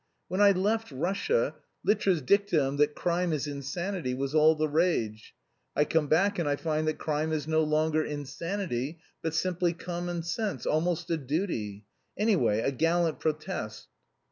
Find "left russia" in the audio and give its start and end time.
0.51-1.53